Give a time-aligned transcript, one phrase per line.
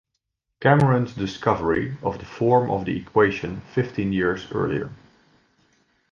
[0.61, 4.89] Cameron's discovery of the form of the equation fifteen years earlier.